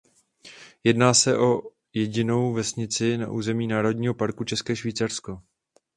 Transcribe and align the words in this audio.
Jedná 0.83 1.13
se 1.13 1.37
o 1.37 1.61
jedinou 1.93 2.53
vesnici 2.53 3.17
na 3.17 3.27
území 3.31 3.67
Národního 3.67 4.13
parku 4.13 4.43
České 4.43 4.75
Švýcarsko. 4.75 5.41